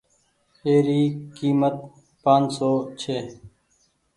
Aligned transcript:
اي 0.65 0.73
ري 0.85 1.01
ڪيمت 1.35 1.75
پآنچ 2.23 2.45
سون 2.57 2.75
ڇي۔ 3.01 3.17